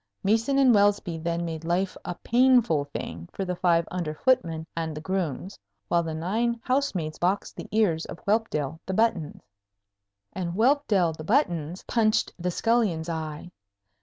[0.23, 4.97] Meeson and Welsby then made life a painful thing for the five under footmen and
[4.97, 9.43] the grooms, while the nine house maids boxed the ears of Whelpdale the Buttons,
[10.33, 13.51] and Whelpdale the Buttons punched the scullion's eye.